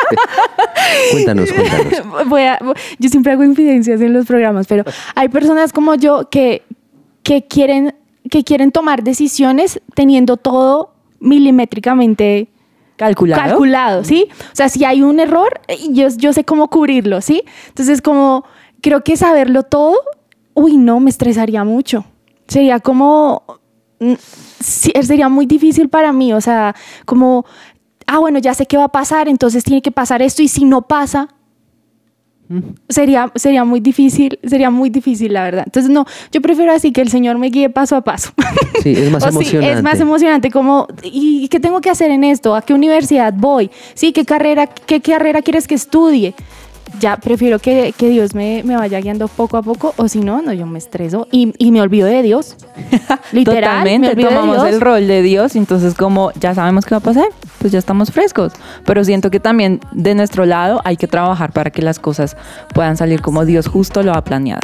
[1.13, 2.29] Cuéntanos, cuéntanos.
[2.29, 2.59] Voy a-
[2.99, 6.63] yo siempre hago infidencias en los programas, pero hay personas como yo que,
[7.23, 7.95] que, quieren,
[8.31, 12.49] que quieren tomar decisiones teniendo todo milimétricamente
[12.97, 13.43] Calculado.
[13.43, 14.29] calculado, ¿sí?
[14.53, 17.43] O sea, si hay un error, yo, yo sé cómo cubrirlo, ¿sí?
[17.69, 18.45] Entonces, como
[18.81, 19.97] creo que saberlo todo,
[20.55, 22.05] uy, no, me estresaría mucho.
[22.49, 23.43] Sería como,
[24.61, 26.75] sería muy difícil para mí, o sea,
[27.05, 27.45] como,
[28.13, 30.67] ah, bueno, ya sé qué va a pasar, entonces tiene que pasar esto y si
[30.67, 31.29] no pasa,
[32.87, 35.63] sería, sería muy difícil, sería muy difícil, la verdad.
[35.65, 38.33] Entonces, no, yo prefiero así que el Señor me guíe paso a paso.
[38.83, 39.73] Sí, es más O sí, emocionante.
[39.73, 42.55] es más emocionante, como, ¿y qué tengo que hacer en esto?
[42.55, 43.71] ¿A qué universidad voy?
[43.95, 46.35] Sí, ¿qué carrera, qué carrera quieres que estudie?
[47.01, 50.43] Ya prefiero que, que Dios me, me vaya guiando poco a poco, o si no,
[50.43, 52.57] no, yo me estreso y, y me olvido de Dios.
[53.33, 54.75] Literal, me Totalmente, de tomamos Dios.
[54.75, 57.27] el rol de Dios, entonces como ya sabemos qué va a pasar,
[57.59, 58.53] pues ya estamos frescos.
[58.85, 62.37] Pero siento que también de nuestro lado hay que trabajar para que las cosas
[62.75, 64.61] puedan salir como Dios justo lo ha planeado.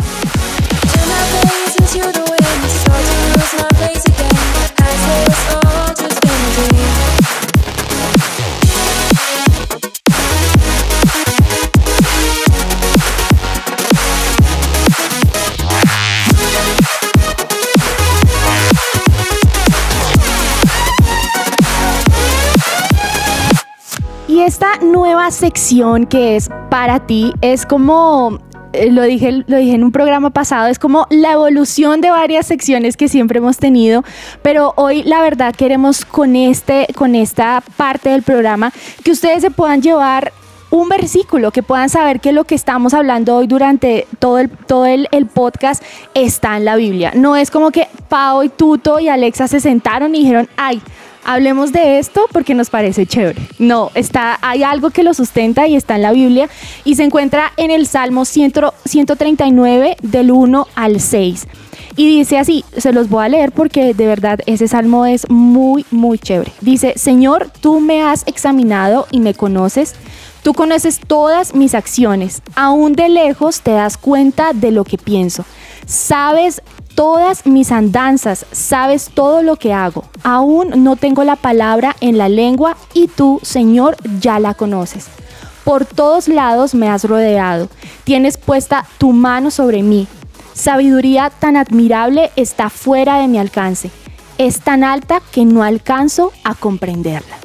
[24.49, 28.39] Esta nueva sección que es para ti es como
[28.73, 32.47] eh, lo dije, lo dije en un programa pasado, es como la evolución de varias
[32.47, 34.05] secciones que siempre hemos tenido,
[34.41, 38.73] pero hoy la verdad queremos con, este, con esta parte del programa
[39.05, 40.33] que ustedes se puedan llevar
[40.71, 44.87] un versículo, que puedan saber que lo que estamos hablando hoy durante todo el, todo
[44.87, 45.83] el, el podcast
[46.15, 47.13] está en la Biblia.
[47.15, 50.81] No es como que Pau y Tuto y Alexa se sentaron y dijeron, ay,
[51.29, 53.41] hablemos de esto porque nos parece chévere.
[53.59, 56.49] No, está, hay algo que lo sustenta y está en la Biblia
[56.85, 58.49] y se encuentra en el Salmo 100
[58.87, 61.47] 139 del 1 al 6.
[61.97, 65.85] Y dice así, se los voy a leer porque de verdad ese salmo es muy,
[65.91, 66.53] muy chévere.
[66.63, 69.97] Dice, Señor, tú me has examinado y me conoces.
[70.43, 72.41] Tú conoces todas mis acciones.
[72.55, 75.45] Aún de lejos te das cuenta de lo que pienso.
[75.87, 76.63] Sabes
[76.99, 80.03] todas mis andanzas, sabes todo lo que hago.
[80.25, 85.07] Aún no tengo la palabra en la lengua y tú, Señor, ya la conoces.
[85.63, 87.69] Por todos lados me has rodeado.
[88.03, 90.09] Tienes puesta tu mano sobre mí.
[90.55, 93.93] Sabiduría tan admirable está fuera de mi alcance.
[94.37, 97.37] Es tan alta que no alcanzo a comprenderla.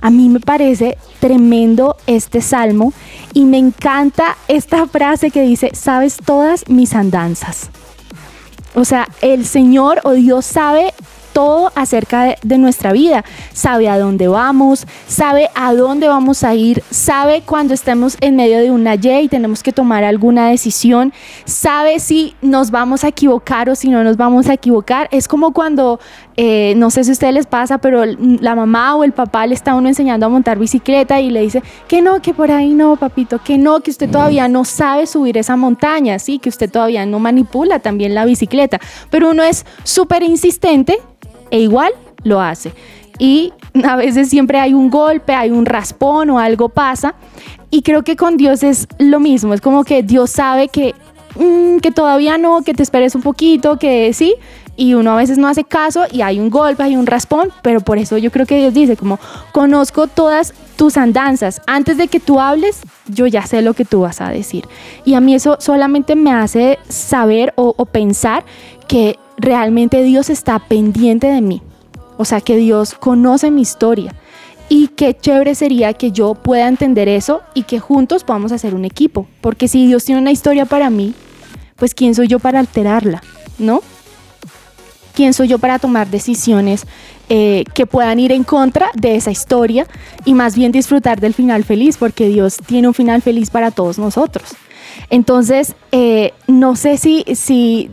[0.00, 2.92] A mí me parece tremendo este salmo
[3.34, 7.68] y me encanta esta frase que dice, sabes todas mis andanzas.
[8.74, 10.92] O sea, el Señor o Dios sabe
[11.32, 13.24] todo acerca de, nuestra vida.
[13.52, 18.58] Sabe a dónde vamos, sabe a dónde vamos a ir, sabe cuando estemos en medio
[18.58, 21.12] de una Y y tenemos que tomar alguna decisión,
[21.44, 25.08] sabe si nos vamos a equivocar o si no nos vamos a equivocar.
[25.10, 25.98] Es como cuando,
[26.36, 29.54] eh, no sé si a ustedes les pasa, pero la mamá o el papá le
[29.54, 32.96] está uno enseñando a montar bicicleta y le dice que no, que por ahí no,
[32.96, 37.04] papito, que no, que usted todavía no sabe subir esa montaña, sí, que usted todavía
[37.04, 38.80] no manipula también la bicicleta.
[39.10, 40.98] Pero uno es súper insistente
[41.50, 41.92] e igual
[42.24, 42.72] lo hace.
[43.18, 43.52] Y
[43.84, 47.14] a veces siempre hay un golpe, hay un raspón o algo pasa.
[47.70, 49.54] Y creo que con Dios es lo mismo.
[49.54, 50.94] Es como que Dios sabe que,
[51.36, 54.34] mmm, que todavía no, que te esperes un poquito, que sí.
[54.76, 57.50] Y uno a veces no hace caso y hay un golpe, hay un raspón.
[57.62, 59.18] Pero por eso yo creo que Dios dice como,
[59.52, 61.60] conozco todas tus andanzas.
[61.66, 64.66] Antes de que tú hables, yo ya sé lo que tú vas a decir.
[65.04, 68.44] Y a mí eso solamente me hace saber o, o pensar
[68.88, 71.62] que realmente Dios está pendiente de mí.
[72.16, 74.14] O sea, que Dios conoce mi historia.
[74.68, 78.86] Y qué chévere sería que yo pueda entender eso y que juntos podamos hacer un
[78.86, 79.26] equipo.
[79.42, 81.14] Porque si Dios tiene una historia para mí,
[81.76, 83.22] pues ¿quién soy yo para alterarla?
[83.58, 83.82] ¿No?
[85.14, 86.86] ¿Quién soy yo para tomar decisiones
[87.28, 89.86] eh, que puedan ir en contra de esa historia
[90.24, 91.96] y más bien disfrutar del final feliz?
[91.98, 94.44] Porque Dios tiene un final feliz para todos nosotros.
[95.10, 97.90] Entonces, eh, no sé si, si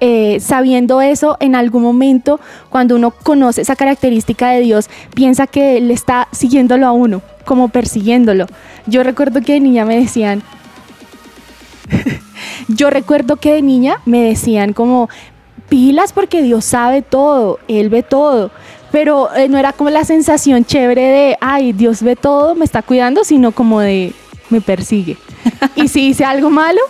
[0.00, 5.78] eh, sabiendo eso, en algún momento, cuando uno conoce esa característica de Dios, piensa que
[5.78, 8.46] Él está siguiéndolo a uno, como persiguiéndolo.
[8.86, 10.42] Yo recuerdo que de niña me decían,
[12.68, 15.08] yo recuerdo que de niña me decían como,
[15.72, 18.50] pilas porque Dios sabe todo, Él ve todo.
[18.90, 22.82] Pero eh, no era como la sensación chévere de, ay, Dios ve todo, me está
[22.82, 24.12] cuidando, sino como de,
[24.50, 25.16] me persigue.
[25.74, 26.82] y si hice algo malo,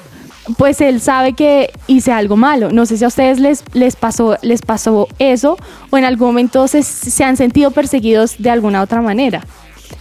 [0.59, 2.73] pues él sabe que hice algo malo.
[2.73, 5.57] No sé si a ustedes les, les, pasó, les pasó eso
[5.90, 9.47] o en algún momento se, se han sentido perseguidos de alguna otra manera.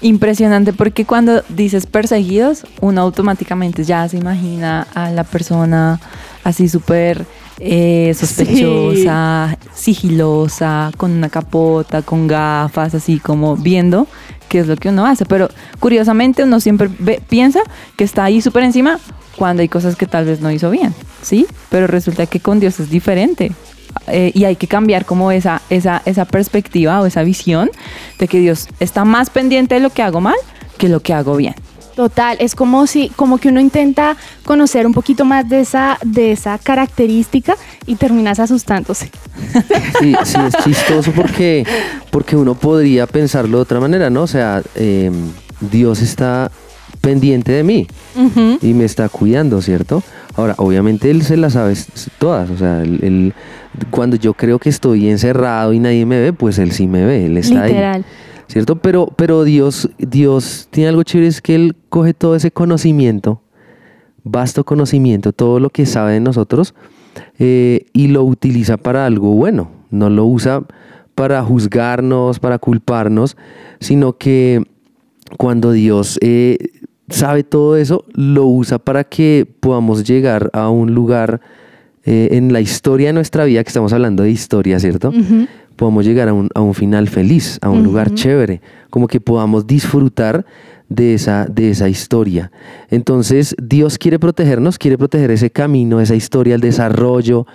[0.02, 6.00] Impresionante porque cuando dices perseguidos, uno automáticamente ya se imagina a la persona
[6.44, 7.28] así súper
[7.64, 9.94] eh, sospechosa, sí.
[9.94, 14.08] sigilosa, con una capota, con gafas, así como viendo
[14.50, 15.26] qué es lo que uno hace.
[15.26, 15.48] Pero
[15.80, 17.62] curiosamente uno siempre ve, piensa
[17.96, 19.00] que está ahí súper encima
[19.36, 21.46] cuando hay cosas que tal vez no hizo bien, ¿sí?
[21.70, 23.52] Pero resulta que con Dios es diferente.
[24.08, 27.70] Eh, y hay que cambiar como esa, esa, esa perspectiva o esa visión
[28.18, 30.38] de que Dios está más pendiente de lo que hago mal
[30.78, 31.54] que lo que hago bien.
[31.96, 36.32] Total, es como si, como que uno intenta conocer un poquito más de esa, de
[36.32, 39.12] esa característica y terminas asustándose.
[40.00, 41.66] Sí, sí, es chistoso porque,
[42.10, 44.24] porque uno podría pensarlo de otra manera, ¿no?
[44.24, 45.12] O sea, eh,
[45.60, 46.52] Dios está
[47.02, 48.58] pendiente de mí uh -huh.
[48.62, 50.04] y me está cuidando, ¿cierto?
[50.36, 51.76] Ahora, obviamente él se las sabe
[52.20, 53.34] todas, o sea, él, él,
[53.90, 57.26] cuando yo creo que estoy encerrado y nadie me ve, pues él sí me ve,
[57.26, 57.96] él está Literal.
[57.96, 58.06] ahí.
[58.52, 58.76] ¿Cierto?
[58.76, 63.42] Pero, pero Dios, Dios tiene algo chévere, es que Él coge todo ese conocimiento,
[64.26, 66.76] vasto conocimiento, todo lo que sabe de nosotros,
[67.40, 69.72] eh, y lo utiliza para algo bueno.
[69.90, 70.66] No lo usa
[71.16, 73.38] para juzgarnos, para culparnos,
[73.80, 74.62] sino que
[75.38, 76.58] cuando Dios eh,
[77.08, 81.40] sabe todo eso, lo usa para que podamos llegar a un lugar
[82.06, 85.10] eh, en la historia de nuestra vida, que estamos hablando de historia, ¿cierto?
[85.10, 85.48] Uh -huh.
[85.76, 87.86] Podamos llegar a un, a un, final feliz, a un uh -huh.
[87.86, 90.46] lugar chévere, como que podamos disfrutar
[90.90, 92.52] de esa, de esa historia.
[92.90, 97.46] Entonces, Dios quiere protegernos, quiere proteger ese camino, esa historia, el desarrollo.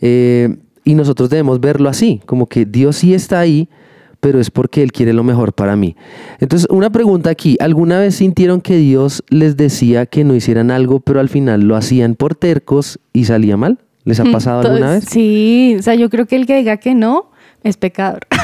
[0.00, 0.56] eh,
[0.86, 3.68] y nosotros debemos verlo así, como que Dios sí está ahí,
[4.20, 5.96] pero es porque Él quiere lo mejor para mí.
[6.38, 11.00] Entonces, una pregunta aquí, ¿alguna vez sintieron que Dios les decía que no hicieran algo,
[11.00, 13.78] pero al final lo hacían por tercos y salía mal?
[14.06, 15.04] ¿Les ha pasado alguna vez?
[15.04, 17.30] Sí, o sea, yo creo que el que diga que no
[17.62, 18.26] es pecador.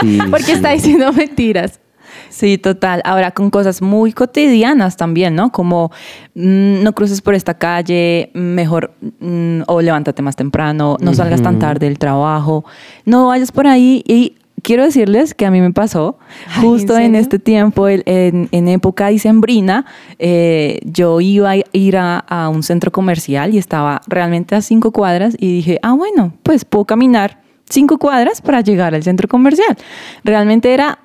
[0.00, 0.52] Sí, Porque sí.
[0.52, 1.80] está diciendo mentiras.
[2.28, 3.00] Sí, total.
[3.04, 5.50] Ahora con cosas muy cotidianas también, ¿no?
[5.50, 5.90] Como
[6.34, 11.58] mm, no cruces por esta calle, mejor mm, o levántate más temprano, no salgas tan
[11.58, 12.64] tarde del trabajo,
[13.04, 17.14] no vayas por ahí y quiero decirles que a mí me pasó Ay, justo ¿en
[17.14, 18.02] este tiempo, en,
[18.50, 19.86] en época dicembrina,
[20.18, 24.92] eh, yo iba a ir a, a un centro comercial y estaba realmente a cinco
[24.92, 29.76] cuadras y dije, ah, bueno, pues puedo caminar cinco cuadras para llegar al centro comercial.
[30.24, 30.98] Realmente era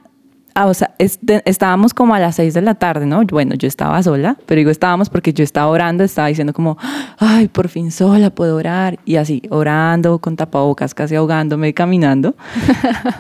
[0.54, 3.24] Ah, o sea, este- estábamos como a las seis de la tarde, ¿no?
[3.26, 6.78] Bueno, yo estaba sola, pero digo estábamos porque yo estaba orando, estaba diciendo como,
[7.20, 9.00] ay, por fin sola puedo orar.
[9.06, 12.36] Y así, orando, con tapabocas, casi ahogándome, caminando.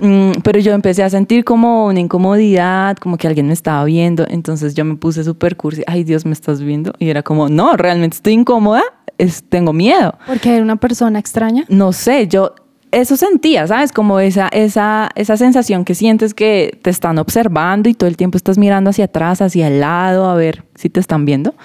[0.02, 4.26] Mm, pero yo empecé a sentir como una incomodidad, como que alguien me estaba viendo.
[4.28, 6.94] Entonces yo me puse súper cursi, ay, Dios, ¿me estás viendo?
[7.00, 8.82] Y era como, no, realmente estoy incómoda,
[9.18, 11.66] es, tengo miedo Porque era una persona extraña.
[11.70, 12.56] no sé, yo
[12.92, 13.92] eso sentía, ¿sabes?
[13.92, 18.38] Como esa, esa, esa sensación que sientes que te están observando y todo el tiempo
[18.38, 21.56] estás mirando hacia atrás, hacia el lado, a ver si te están viendo.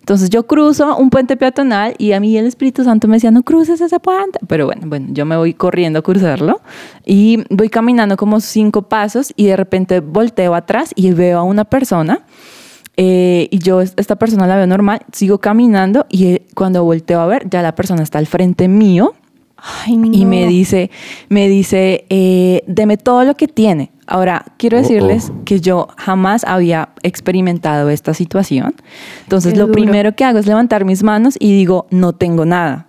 [0.00, 3.42] Entonces yo cruzo un puente peatonal y a mí el Espíritu Santo me decía, no
[3.42, 4.38] cruces ese puente.
[4.46, 6.60] Pero bueno, bueno, yo me voy corriendo a cruzarlo
[7.06, 11.64] y voy caminando como cinco pasos y de repente volteo atrás y veo a una
[11.64, 12.26] persona.
[12.96, 17.26] eh, y yo esta persona la veo normal, sigo caminando y eh, cuando volteo a
[17.26, 19.14] ver, ya la persona está al frente mío
[19.86, 20.30] Ay, y no.
[20.30, 20.90] me dice,
[21.28, 23.90] me dice, eh, deme todo lo que tiene.
[24.06, 25.44] Ahora, quiero Oh, decirles oh.
[25.44, 28.74] que yo jamás había experimentado esta situación.
[29.22, 29.72] Entonces, Qué lo duro.
[29.80, 32.88] primero que hago es levantar mis manos y digo, no tengo nada.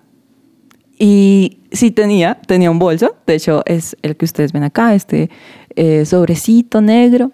[0.98, 3.16] Y sí tenía, tenía un bolso.
[3.28, 5.30] De hecho, es el que ustedes ven acá, este
[5.78, 7.32] eh, sobrecito negro.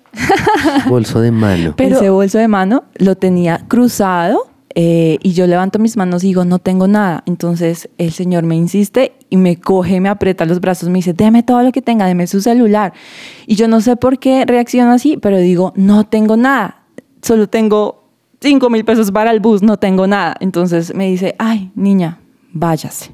[0.88, 1.74] Bolso de mano.
[1.76, 6.28] Pero- Ese bolso de mano lo tenía cruzado eh, y yo levanto mis manos y
[6.28, 7.24] digo, no tengo nada.
[7.26, 11.44] Entonces el Señor me insiste y me coge, me aprieta los brazos, me dice, deme
[11.44, 12.94] todo lo que tenga, deme su celular.
[13.48, 16.84] Y yo no sé por qué reacciono así, pero digo, no tengo nada.
[17.22, 20.36] Solo tengo cinco mil pesos para el bus, no tengo nada.
[20.40, 22.20] Entonces me dice, ay, niña,
[22.52, 23.12] váyase.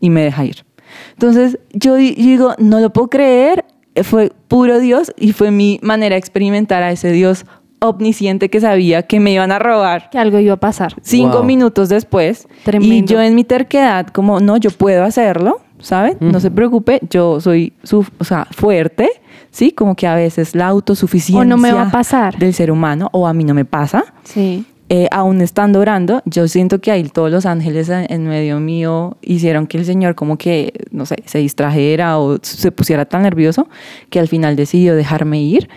[0.00, 0.64] Y me deja ir.
[1.12, 3.64] Entonces yo di- digo, no lo puedo creer,
[4.02, 7.44] fue puro Dios y fue mi manera de experimentar a ese Dios
[7.80, 10.94] omnisciente que sabía que me iban a robar Que algo iba a pasar.
[11.02, 11.44] cinco Wow.
[11.44, 12.46] minutos después.
[12.64, 12.94] Tremendo.
[12.94, 16.16] Y yo en mi terquedad, como, no, yo puedo hacerlo, ¿saben?
[16.20, 19.08] No se preocupe, yo soy su, o sea, fuerte,
[19.50, 19.72] ¿sí?
[19.72, 22.38] Como que a veces la autosuficiencia O no me va a pasar.
[22.38, 24.04] del ser humano, o a mí no me pasa.
[24.24, 24.64] Sí.
[24.92, 29.68] Eh, aún estando orando, yo siento que ahí todos los ángeles en medio mío hicieron
[29.68, 33.68] que el Señor como que, no sé, se distrajera o se pusiera tan nervioso
[34.10, 35.68] que al final decidió dejarme ir.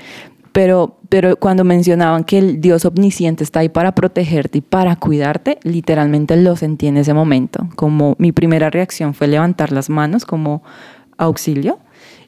[0.53, 5.57] Pero, pero cuando mencionaban que el Dios omnisciente está ahí para protegerte y para cuidarte,
[5.63, 7.67] literalmente lo sentí en ese momento.
[7.75, 10.63] Como mi primera reacción fue levantar las manos como
[11.17, 11.79] auxilio.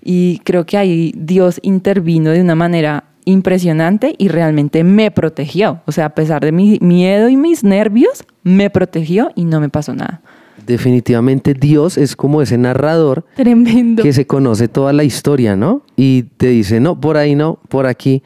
[0.04, 5.82] Y creo que ahí Dios intervino de una manera impresionante y realmente me protegió.
[5.86, 9.70] O sea, a pesar de mi miedo y mis nervios, me protegió y no me
[9.70, 10.22] pasó nada.
[10.66, 14.02] Definitivamente Dios es como ese narrador Tremendo.
[14.04, 15.84] que se conoce toda la historia, ¿no?
[15.96, 18.24] Y te dice, no, por ahí no, por aquí.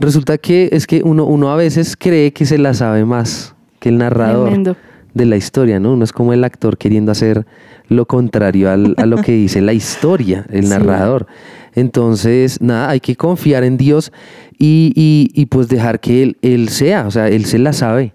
[0.00, 3.88] Resulta que es que uno, uno a veces cree que se la sabe más que
[3.90, 4.76] el narrador Tremendo.
[5.14, 5.92] de la historia, ¿no?
[5.92, 7.46] Uno es como el actor queriendo hacer
[7.88, 10.70] lo contrario al- a lo que dice la historia, el Sí.
[10.70, 11.26] narrador.
[11.74, 14.12] Entonces, nada, hay que confiar en Dios
[14.58, 18.12] y, y- y, pues dejar que él, él sea, o sea, Él se la sabe,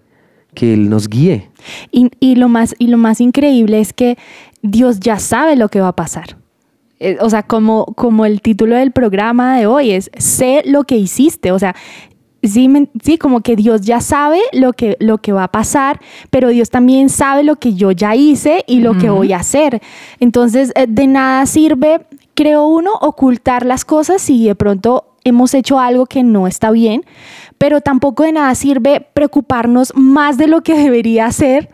[0.58, 1.50] que Él nos guíe.
[1.91, 4.17] Y, y lo más, y lo más increíble es que
[4.63, 6.38] Dios ya sabe lo que va a pasar.
[7.00, 10.96] Eh, o sea, como, como el título del programa de hoy es, sé lo que
[10.98, 11.52] hiciste.
[11.52, 11.76] O sea,
[12.41, 16.00] sí, me- sí, como que Dios ya sabe lo que, lo que va a pasar,
[16.32, 19.80] pero Dios también sabe lo que yo ya hice y lo que voy a hacer.
[20.20, 22.02] Entonces, eh, de nada sirve,
[22.34, 27.04] creo uno, ocultar las cosas si de pronto hemos hecho algo que no está bien,
[27.58, 31.70] pero tampoco de nada sirve preocuparnos más de lo que debería hacer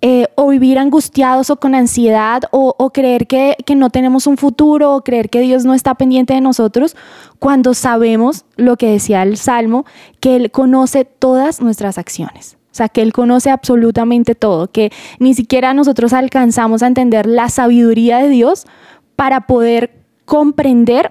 [0.00, 4.36] eh, o vivir angustiados o con ansiedad o, o creer que, que no tenemos un
[4.36, 6.96] futuro o creer que Dios no está pendiente de nosotros
[7.40, 9.86] cuando sabemos lo que decía el Salmo,
[10.20, 12.58] que Él conoce todas nuestras acciones.
[12.70, 17.48] O sea, que Él conoce absolutamente todo, que ni siquiera nosotros alcanzamos a entender la
[17.48, 18.66] sabiduría de Dios
[19.16, 21.10] para poder comprender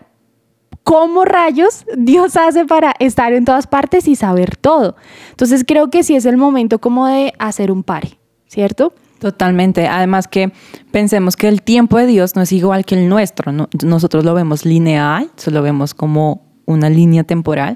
[0.88, 4.96] ¿cómo rayos Dios hace para estar en todas partes y saber todo?
[5.32, 8.18] Entonces creo que sí es el momento como de hacer un pare,
[8.48, 8.94] ¿cierto?
[9.20, 9.88] Totalmente.
[9.88, 10.54] Además que
[10.92, 13.52] pensemos que el tiempo de Dios no es igual que el nuestro.
[13.52, 13.68] ¿no?
[13.84, 17.76] Nosotros lo vemos lineal, solo vemos como una línea temporal,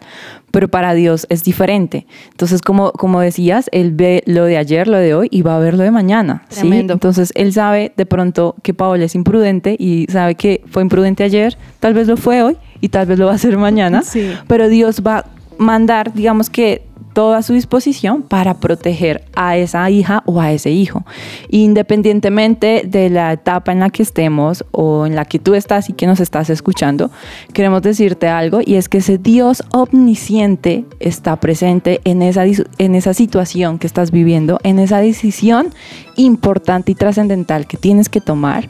[0.51, 2.07] pero para Dios es diferente.
[2.29, 5.59] Entonces, como, como decías, Él ve lo de ayer, lo de hoy y va a
[5.59, 6.43] ver lo de mañana.
[6.49, 6.69] ¿sí?
[6.71, 11.57] Entonces, Él sabe de pronto que Paola es imprudente y sabe que fue imprudente ayer,
[11.81, 14.31] tal vez lo fue hoy y tal vez lo va a hacer mañana, Sí.
[14.47, 15.25] pero Dios va a
[15.57, 20.71] mandar, digamos que todo a su disposición para proteger a esa hija o a ese
[20.71, 21.03] hijo.
[21.49, 25.93] Independientemente de la etapa en la que estemos o en la que tú estás y
[25.93, 27.11] que nos estás escuchando,
[27.53, 33.13] queremos decirte algo y es que ese Dios omnisciente está presente en esa, en esa
[33.13, 35.67] situación que estás viviendo, en esa decisión
[36.15, 38.69] importante y trascendental que tienes que tomar.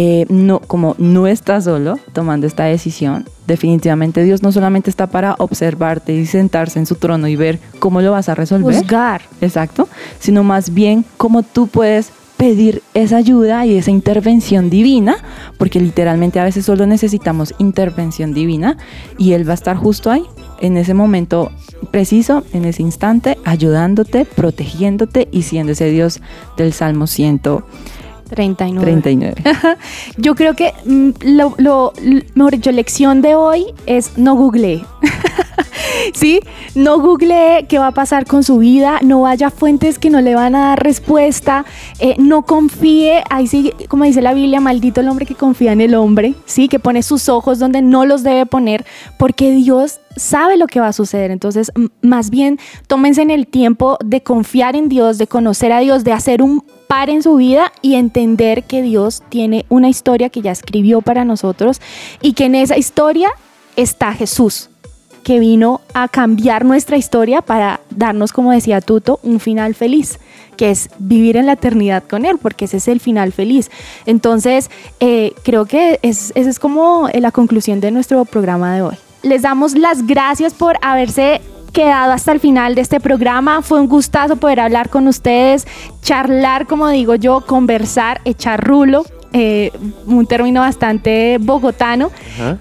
[0.00, 5.34] Eh, no, como no estás solo tomando esta decisión, definitivamente Dios no solamente está para
[5.38, 8.76] observarte y sentarse en su trono y ver cómo lo vas a resolver.
[8.76, 9.22] Juzgar.
[9.40, 9.88] Exacto,
[10.20, 15.16] sino más bien cómo tú puedes pedir esa ayuda y esa intervención divina,
[15.58, 18.76] porque literalmente a veces solo necesitamos intervención divina
[19.18, 20.22] y Él va a estar justo ahí,
[20.60, 21.50] en ese momento
[21.90, 26.20] preciso, en ese instante, ayudándote, protegiéndote y siendo ese Dios
[26.56, 27.97] del Salmo 139.
[28.28, 29.34] 39.
[30.16, 31.92] Yo creo que mm, lo, lo-
[32.34, 34.84] mejor dicho, lección de hoy es no googlee.
[36.14, 36.40] ¿Sí?
[36.74, 40.20] No googlee qué va a pasar con su vida, no vaya a fuentes que no
[40.20, 41.64] le van a dar respuesta,
[41.98, 45.80] eh, no confíe, ahí sí, como dice la Biblia, maldito el hombre que confía en
[45.80, 46.68] el hombre, ¿sí?
[46.68, 48.84] Que pone sus ojos donde no los debe poner,
[49.18, 51.30] porque Dios sabe lo que va a suceder.
[51.30, 51.72] Entonces,
[52.02, 56.12] más bien, tómense en el tiempo de confiar en Dios, de conocer a Dios, de
[56.12, 60.50] hacer un par en su vida y entender que Dios tiene una historia que ya
[60.50, 61.80] escribió para nosotros
[62.20, 63.30] y que en esa historia
[63.76, 64.70] está Jesús,
[65.22, 70.18] que vino a cambiar nuestra historia para darnos, como decía Tuto, un final feliz,
[70.56, 73.70] que es vivir en la eternidad con Él, porque ese es el final feliz.
[74.06, 78.96] Entonces, eh, creo que es, esa es como la conclusión de nuestro programa de hoy.
[79.22, 81.42] Les damos las gracias por haberse
[81.72, 83.62] quedado hasta el final de este programa.
[83.62, 85.66] Fue un gustazo poder hablar con ustedes,
[86.02, 89.04] charlar, como digo yo, conversar, echar rulo.
[89.32, 89.70] Eh,
[90.06, 92.10] un término bastante bogotano.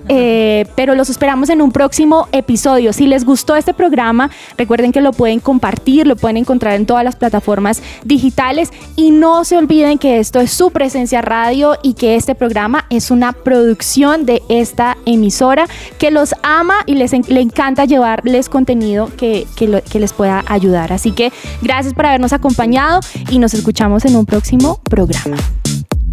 [0.10, 2.94] Eh, pero los esperamos en un próximo episodio.
[2.94, 7.04] Si les gustó este programa, recuerden que lo pueden compartir, lo pueden encontrar en todas
[7.04, 12.16] las plataformas digitales y no se olviden que esto es su presencia radio y que
[12.16, 15.68] este programa es una producción de esta emisora
[16.00, 20.14] que los ama y les en- le encanta llevarles contenido que, que lo- que les
[20.14, 20.92] pueda ayudar.
[20.94, 23.00] Así que gracias por habernos acompañado
[23.30, 25.38] y nos escuchamos en un próximo programa.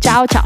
[0.05, 0.45] Chao, chao.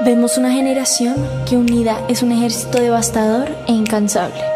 [0.00, 1.14] Vemos una generación
[1.46, 4.55] que unida es un ejército devastador e incansable.